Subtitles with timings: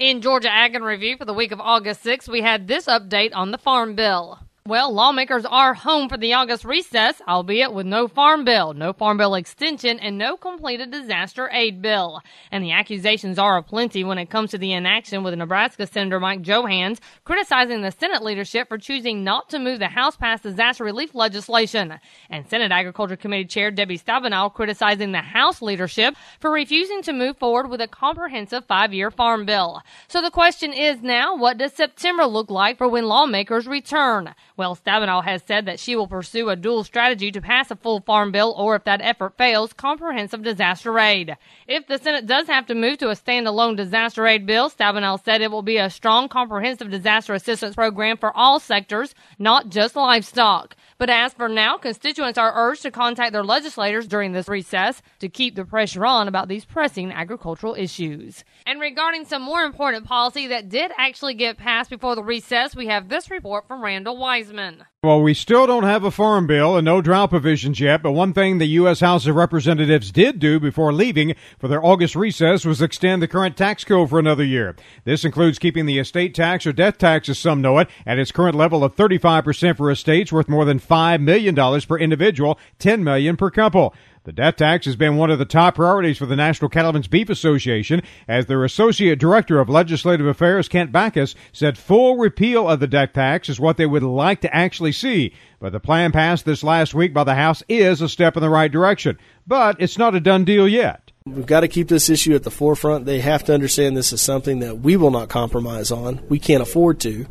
[0.00, 3.34] In Georgia Ag in Review for the week of August 6th, we had this update
[3.34, 4.38] on the Farm Bill.
[4.66, 9.16] Well, lawmakers are home for the August recess, albeit with no farm bill, no farm
[9.16, 12.20] bill extension, and no completed disaster aid bill.
[12.52, 16.42] And the accusations are aplenty when it comes to the inaction with Nebraska Senator Mike
[16.42, 21.14] Johanns criticizing the Senate leadership for choosing not to move the House passed disaster relief
[21.14, 21.98] legislation.
[22.28, 27.38] And Senate Agriculture Committee Chair Debbie Stabenow criticizing the House leadership for refusing to move
[27.38, 29.80] forward with a comprehensive five-year farm bill.
[30.06, 34.34] So the question is now, what does September look like for when lawmakers return?
[34.60, 38.00] Well, Stabenow has said that she will pursue a dual strategy to pass a full
[38.00, 41.38] farm bill or if that effort fails, comprehensive disaster aid.
[41.66, 45.40] If the Senate does have to move to a standalone disaster aid bill, Stabenow said
[45.40, 50.76] it will be a strong comprehensive disaster assistance program for all sectors, not just livestock.
[50.98, 55.30] But as for now, constituents are urged to contact their legislators during this recess to
[55.30, 58.44] keep the pressure on about these pressing agricultural issues.
[58.66, 62.88] And regarding some more important policy that did actually get passed before the recess, we
[62.88, 64.18] have this report from Randall
[64.50, 64.84] Wiseman.
[65.02, 68.34] Well, we still don't have a farm bill and no drought provisions yet, but one
[68.34, 69.00] thing the U.S.
[69.00, 73.56] House of Representatives did do before leaving for their August recess was extend the current
[73.56, 74.76] tax code for another year.
[75.04, 78.30] This includes keeping the estate tax or death tax, as some know it, at its
[78.30, 83.38] current level of 35% for estates worth more than $5 million per individual, 10 million
[83.38, 83.94] per couple.
[84.24, 87.30] The death tax has been one of the top priorities for the National Cattlemen's Beef
[87.30, 92.86] Association, as their Associate Director of Legislative Affairs, Kent Bacus, said full repeal of the
[92.86, 95.32] death tax is what they would like to actually see.
[95.60, 98.50] But the plan passed this last week by the House is a step in the
[98.50, 99.18] right direction.
[99.46, 101.10] But it's not a done deal yet.
[101.26, 103.04] We've got to keep this issue at the forefront.
[103.04, 106.20] They have to understand this is something that we will not compromise on.
[106.28, 107.26] We can't afford to.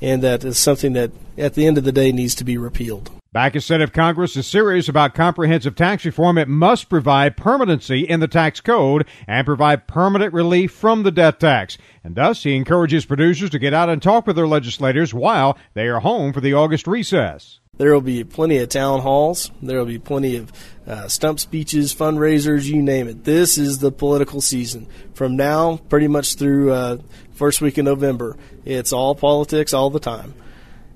[0.00, 3.10] And that is something that, at the end of the day, needs to be repealed.
[3.36, 8.20] Bacus said if Congress is serious about comprehensive tax reform, it must provide permanency in
[8.20, 11.76] the tax code and provide permanent relief from the death tax.
[12.02, 15.86] And thus, he encourages producers to get out and talk with their legislators while they
[15.86, 17.60] are home for the August recess.
[17.76, 19.50] There will be plenty of town halls.
[19.60, 20.50] There will be plenty of
[20.86, 23.24] uh, stump speeches, fundraisers, you name it.
[23.24, 24.88] This is the political season.
[25.12, 26.98] From now, pretty much through uh,
[27.34, 30.32] first week in November, it's all politics all the time.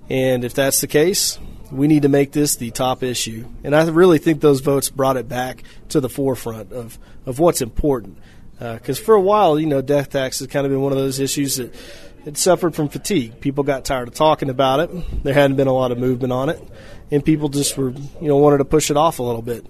[0.09, 1.39] And if that's the case,
[1.71, 3.47] we need to make this the top issue.
[3.65, 7.63] And I really think those votes brought it back to the forefront of, of what's
[7.63, 8.19] important.
[8.59, 10.99] Because uh, for a while, you know, death tax has kind of been one of
[10.99, 11.75] those issues that
[12.27, 13.41] it suffered from fatigue.
[13.41, 15.25] People got tired of talking about it.
[15.25, 16.63] There hadn't been a lot of movement on it,
[17.11, 19.65] and people just were, you know, wanted to push it off a little bit.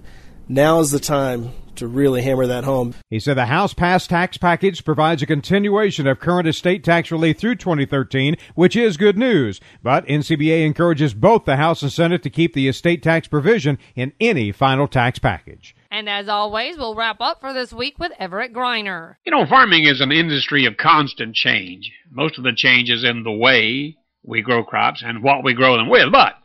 [0.49, 2.93] Now is the time to really hammer that home.
[3.09, 7.37] He said the House passed tax package provides a continuation of current estate tax relief
[7.37, 9.59] through 2013, which is good news.
[9.83, 14.13] But NCBA encourages both the House and Senate to keep the estate tax provision in
[14.19, 15.75] any final tax package.
[15.89, 19.15] And as always, we'll wrap up for this week with Everett Griner.
[19.25, 21.91] You know, farming is an industry of constant change.
[22.09, 25.77] Most of the change is in the way we grow crops and what we grow
[25.77, 26.11] them with.
[26.11, 26.35] But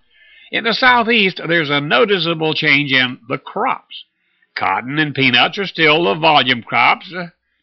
[0.50, 4.04] in the southeast, there's a noticeable change in the crops.
[4.56, 7.12] Cotton and peanuts are still the volume crops.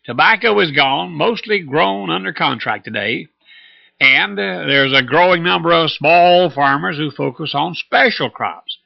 [0.06, 3.28] Tobacco is gone, mostly grown under contract today.
[4.00, 8.78] And uh, there's a growing number of small farmers who focus on special crops.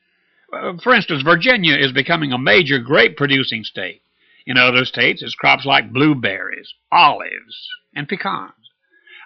[0.53, 4.01] Uh, for instance, Virginia is becoming a major grape producing state.
[4.45, 8.53] In other states, it's crops like blueberries, olives, and pecans.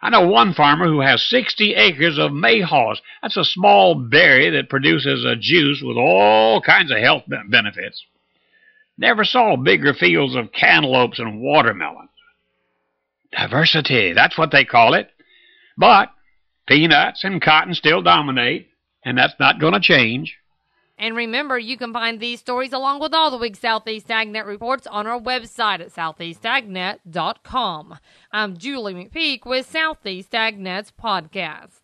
[0.02, 2.98] I know one farmer who has 60 acres of mayhaws.
[3.22, 8.04] That's a small berry that produces a juice with all kinds of health benefits.
[8.98, 12.10] Never saw bigger fields of cantaloupes and watermelons.
[13.32, 15.10] Diversity, that's what they call it.
[15.78, 16.10] But
[16.68, 18.70] peanuts and cotton still dominate,
[19.04, 20.38] and that's not going to change.
[21.02, 24.86] And remember, you can find these stories along with all the week's Southeast AgNet reports
[24.86, 27.98] on our website at southeastagnet.com.
[28.32, 31.81] I'm Julie McPeak with Southeast AgNet's podcast.